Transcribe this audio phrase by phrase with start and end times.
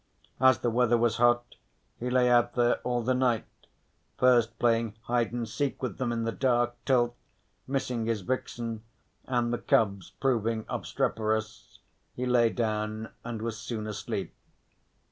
[0.39, 1.57] As the weather was hot
[1.99, 3.45] he lay out there all the night,
[4.17, 7.13] first playing hide and seek with them in the dark till,
[7.67, 8.81] missing his vixen
[9.27, 11.77] and the cubs proving obstreperous,
[12.15, 14.33] he lay down and was soon asleep.